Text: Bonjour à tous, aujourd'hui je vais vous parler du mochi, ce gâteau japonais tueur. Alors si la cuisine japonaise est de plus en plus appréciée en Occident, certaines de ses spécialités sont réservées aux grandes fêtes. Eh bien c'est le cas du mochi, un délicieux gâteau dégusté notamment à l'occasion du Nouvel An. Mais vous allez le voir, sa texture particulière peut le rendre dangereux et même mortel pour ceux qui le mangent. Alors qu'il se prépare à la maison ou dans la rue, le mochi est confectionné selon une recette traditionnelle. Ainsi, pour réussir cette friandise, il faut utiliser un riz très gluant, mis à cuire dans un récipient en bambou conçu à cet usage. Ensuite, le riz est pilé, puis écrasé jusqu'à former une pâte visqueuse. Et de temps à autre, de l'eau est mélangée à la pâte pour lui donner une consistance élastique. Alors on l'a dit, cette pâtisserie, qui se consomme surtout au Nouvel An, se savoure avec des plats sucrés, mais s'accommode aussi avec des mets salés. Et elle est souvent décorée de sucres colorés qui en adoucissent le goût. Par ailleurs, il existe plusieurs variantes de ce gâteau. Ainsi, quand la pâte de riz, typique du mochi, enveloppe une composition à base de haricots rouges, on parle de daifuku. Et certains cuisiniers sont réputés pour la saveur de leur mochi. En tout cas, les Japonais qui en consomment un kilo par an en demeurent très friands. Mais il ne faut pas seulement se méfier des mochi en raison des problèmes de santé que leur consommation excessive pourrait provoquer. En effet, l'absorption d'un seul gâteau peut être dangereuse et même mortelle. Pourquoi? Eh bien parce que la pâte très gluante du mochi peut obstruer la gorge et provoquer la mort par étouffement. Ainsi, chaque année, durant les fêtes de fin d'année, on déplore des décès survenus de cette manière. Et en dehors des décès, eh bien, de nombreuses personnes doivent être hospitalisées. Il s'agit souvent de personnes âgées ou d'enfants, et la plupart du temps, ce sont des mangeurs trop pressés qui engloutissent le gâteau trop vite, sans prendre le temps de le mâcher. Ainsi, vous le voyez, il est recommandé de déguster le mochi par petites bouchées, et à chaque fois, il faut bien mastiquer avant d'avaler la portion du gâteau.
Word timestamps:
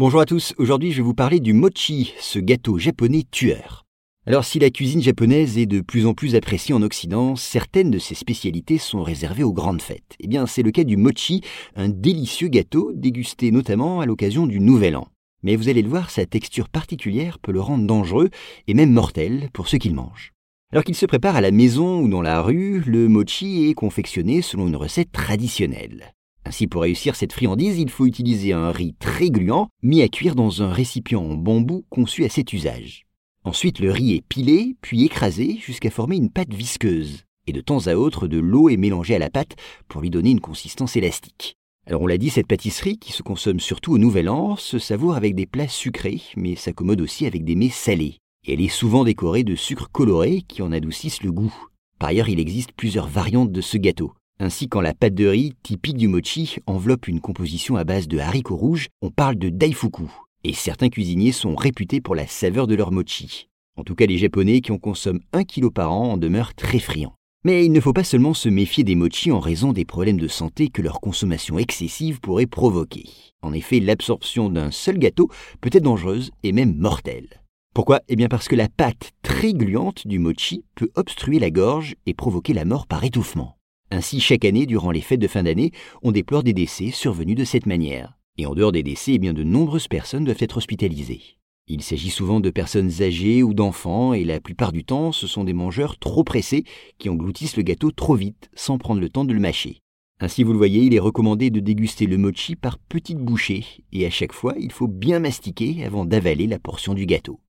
Bonjour 0.00 0.22
à 0.22 0.24
tous, 0.24 0.54
aujourd'hui 0.56 0.92
je 0.92 0.96
vais 0.96 1.02
vous 1.02 1.12
parler 1.12 1.40
du 1.40 1.52
mochi, 1.52 2.14
ce 2.18 2.38
gâteau 2.38 2.78
japonais 2.78 3.24
tueur. 3.30 3.84
Alors 4.26 4.46
si 4.46 4.58
la 4.58 4.70
cuisine 4.70 5.02
japonaise 5.02 5.58
est 5.58 5.66
de 5.66 5.82
plus 5.82 6.06
en 6.06 6.14
plus 6.14 6.36
appréciée 6.36 6.74
en 6.74 6.80
Occident, 6.80 7.36
certaines 7.36 7.90
de 7.90 7.98
ses 7.98 8.14
spécialités 8.14 8.78
sont 8.78 9.02
réservées 9.02 9.42
aux 9.42 9.52
grandes 9.52 9.82
fêtes. 9.82 10.16
Eh 10.18 10.26
bien 10.26 10.46
c'est 10.46 10.62
le 10.62 10.70
cas 10.70 10.84
du 10.84 10.96
mochi, 10.96 11.42
un 11.76 11.90
délicieux 11.90 12.48
gâteau 12.48 12.92
dégusté 12.94 13.50
notamment 13.50 14.00
à 14.00 14.06
l'occasion 14.06 14.46
du 14.46 14.58
Nouvel 14.58 14.96
An. 14.96 15.06
Mais 15.42 15.54
vous 15.54 15.68
allez 15.68 15.82
le 15.82 15.90
voir, 15.90 16.08
sa 16.08 16.24
texture 16.24 16.70
particulière 16.70 17.38
peut 17.38 17.52
le 17.52 17.60
rendre 17.60 17.86
dangereux 17.86 18.30
et 18.68 18.72
même 18.72 18.92
mortel 18.92 19.50
pour 19.52 19.68
ceux 19.68 19.76
qui 19.76 19.90
le 19.90 19.96
mangent. 19.96 20.32
Alors 20.72 20.84
qu'il 20.84 20.94
se 20.94 21.04
prépare 21.04 21.36
à 21.36 21.42
la 21.42 21.50
maison 21.50 22.00
ou 22.00 22.08
dans 22.08 22.22
la 22.22 22.40
rue, 22.40 22.80
le 22.86 23.06
mochi 23.06 23.68
est 23.68 23.74
confectionné 23.74 24.40
selon 24.40 24.66
une 24.66 24.76
recette 24.76 25.12
traditionnelle. 25.12 26.14
Ainsi, 26.50 26.66
pour 26.66 26.82
réussir 26.82 27.14
cette 27.14 27.32
friandise, 27.32 27.78
il 27.78 27.90
faut 27.90 28.06
utiliser 28.06 28.52
un 28.52 28.72
riz 28.72 28.96
très 28.98 29.30
gluant, 29.30 29.68
mis 29.84 30.02
à 30.02 30.08
cuire 30.08 30.34
dans 30.34 30.64
un 30.64 30.72
récipient 30.72 31.22
en 31.22 31.34
bambou 31.34 31.84
conçu 31.90 32.24
à 32.24 32.28
cet 32.28 32.52
usage. 32.52 33.06
Ensuite, 33.44 33.78
le 33.78 33.92
riz 33.92 34.16
est 34.16 34.26
pilé, 34.28 34.74
puis 34.80 35.04
écrasé 35.04 35.58
jusqu'à 35.64 35.90
former 35.90 36.16
une 36.16 36.28
pâte 36.28 36.52
visqueuse. 36.52 37.22
Et 37.46 37.52
de 37.52 37.60
temps 37.60 37.86
à 37.86 37.94
autre, 37.94 38.26
de 38.26 38.40
l'eau 38.40 38.68
est 38.68 38.76
mélangée 38.76 39.14
à 39.14 39.20
la 39.20 39.30
pâte 39.30 39.54
pour 39.86 40.00
lui 40.00 40.10
donner 40.10 40.30
une 40.30 40.40
consistance 40.40 40.96
élastique. 40.96 41.54
Alors 41.86 42.02
on 42.02 42.08
l'a 42.08 42.18
dit, 42.18 42.30
cette 42.30 42.48
pâtisserie, 42.48 42.98
qui 42.98 43.12
se 43.12 43.22
consomme 43.22 43.60
surtout 43.60 43.92
au 43.92 43.98
Nouvel 43.98 44.28
An, 44.28 44.56
se 44.56 44.80
savoure 44.80 45.14
avec 45.14 45.36
des 45.36 45.46
plats 45.46 45.68
sucrés, 45.68 46.20
mais 46.34 46.56
s'accommode 46.56 47.00
aussi 47.00 47.26
avec 47.26 47.44
des 47.44 47.54
mets 47.54 47.70
salés. 47.70 48.18
Et 48.44 48.54
elle 48.54 48.60
est 48.60 48.66
souvent 48.66 49.04
décorée 49.04 49.44
de 49.44 49.54
sucres 49.54 49.92
colorés 49.92 50.42
qui 50.48 50.62
en 50.62 50.72
adoucissent 50.72 51.22
le 51.22 51.30
goût. 51.30 51.54
Par 52.00 52.08
ailleurs, 52.08 52.28
il 52.28 52.40
existe 52.40 52.72
plusieurs 52.72 53.06
variantes 53.06 53.52
de 53.52 53.60
ce 53.60 53.76
gâteau. 53.76 54.14
Ainsi, 54.42 54.68
quand 54.68 54.80
la 54.80 54.94
pâte 54.94 55.12
de 55.12 55.26
riz, 55.26 55.52
typique 55.62 55.98
du 55.98 56.08
mochi, 56.08 56.56
enveloppe 56.66 57.08
une 57.08 57.20
composition 57.20 57.76
à 57.76 57.84
base 57.84 58.08
de 58.08 58.18
haricots 58.18 58.56
rouges, 58.56 58.88
on 59.02 59.10
parle 59.10 59.36
de 59.36 59.50
daifuku. 59.50 60.04
Et 60.44 60.54
certains 60.54 60.88
cuisiniers 60.88 61.32
sont 61.32 61.54
réputés 61.54 62.00
pour 62.00 62.14
la 62.14 62.26
saveur 62.26 62.66
de 62.66 62.74
leur 62.74 62.90
mochi. 62.90 63.50
En 63.76 63.84
tout 63.84 63.94
cas, 63.94 64.06
les 64.06 64.16
Japonais 64.16 64.62
qui 64.62 64.72
en 64.72 64.78
consomment 64.78 65.20
un 65.34 65.44
kilo 65.44 65.70
par 65.70 65.92
an 65.92 66.12
en 66.12 66.16
demeurent 66.16 66.54
très 66.54 66.78
friands. 66.78 67.12
Mais 67.44 67.66
il 67.66 67.72
ne 67.72 67.80
faut 67.80 67.92
pas 67.92 68.02
seulement 68.02 68.32
se 68.32 68.48
méfier 68.48 68.82
des 68.82 68.94
mochi 68.94 69.30
en 69.30 69.40
raison 69.40 69.74
des 69.74 69.84
problèmes 69.84 70.18
de 70.18 70.26
santé 70.26 70.70
que 70.70 70.80
leur 70.80 71.02
consommation 71.02 71.58
excessive 71.58 72.20
pourrait 72.20 72.46
provoquer. 72.46 73.04
En 73.42 73.52
effet, 73.52 73.78
l'absorption 73.78 74.48
d'un 74.48 74.70
seul 74.70 74.96
gâteau 74.96 75.28
peut 75.60 75.70
être 75.70 75.84
dangereuse 75.84 76.30
et 76.44 76.52
même 76.52 76.74
mortelle. 76.76 77.42
Pourquoi? 77.74 78.00
Eh 78.08 78.16
bien 78.16 78.28
parce 78.28 78.48
que 78.48 78.56
la 78.56 78.70
pâte 78.70 79.12
très 79.20 79.52
gluante 79.52 80.06
du 80.06 80.18
mochi 80.18 80.64
peut 80.76 80.88
obstruer 80.94 81.38
la 81.38 81.50
gorge 81.50 81.94
et 82.06 82.14
provoquer 82.14 82.54
la 82.54 82.64
mort 82.64 82.86
par 82.86 83.04
étouffement. 83.04 83.58
Ainsi, 83.92 84.20
chaque 84.20 84.44
année, 84.44 84.66
durant 84.66 84.92
les 84.92 85.00
fêtes 85.00 85.20
de 85.20 85.26
fin 85.26 85.42
d'année, 85.42 85.72
on 86.02 86.12
déplore 86.12 86.44
des 86.44 86.52
décès 86.52 86.90
survenus 86.90 87.36
de 87.36 87.44
cette 87.44 87.66
manière. 87.66 88.16
Et 88.38 88.46
en 88.46 88.54
dehors 88.54 88.70
des 88.70 88.84
décès, 88.84 89.14
eh 89.14 89.18
bien, 89.18 89.32
de 89.32 89.42
nombreuses 89.42 89.88
personnes 89.88 90.24
doivent 90.24 90.36
être 90.40 90.58
hospitalisées. 90.58 91.22
Il 91.66 91.82
s'agit 91.82 92.10
souvent 92.10 92.40
de 92.40 92.50
personnes 92.50 93.02
âgées 93.02 93.42
ou 93.42 93.52
d'enfants, 93.52 94.12
et 94.12 94.24
la 94.24 94.40
plupart 94.40 94.72
du 94.72 94.84
temps, 94.84 95.12
ce 95.12 95.26
sont 95.26 95.44
des 95.44 95.52
mangeurs 95.52 95.98
trop 95.98 96.24
pressés 96.24 96.64
qui 96.98 97.08
engloutissent 97.08 97.56
le 97.56 97.62
gâteau 97.62 97.90
trop 97.90 98.14
vite, 98.14 98.48
sans 98.54 98.78
prendre 98.78 99.00
le 99.00 99.08
temps 99.08 99.24
de 99.24 99.32
le 99.32 99.40
mâcher. 99.40 99.80
Ainsi, 100.20 100.42
vous 100.44 100.52
le 100.52 100.58
voyez, 100.58 100.82
il 100.84 100.94
est 100.94 101.00
recommandé 101.00 101.50
de 101.50 101.60
déguster 101.60 102.06
le 102.06 102.18
mochi 102.18 102.54
par 102.54 102.78
petites 102.78 103.18
bouchées, 103.18 103.64
et 103.92 104.06
à 104.06 104.10
chaque 104.10 104.32
fois, 104.32 104.54
il 104.58 104.70
faut 104.70 104.88
bien 104.88 105.18
mastiquer 105.18 105.84
avant 105.84 106.04
d'avaler 106.04 106.46
la 106.46 106.58
portion 106.58 106.94
du 106.94 107.06
gâteau. 107.06 107.40